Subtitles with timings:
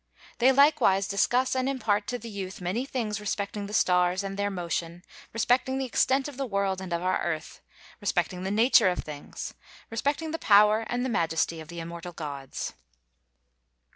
[0.39, 4.49] They likewise discuss and impart to the youth many things respecting the stars and their
[4.49, 7.61] motion; respecting the extent of the world and of our earth;
[7.99, 9.53] respecting the nature of things;
[9.91, 12.73] respecting the power and the majesty of the immortal gods.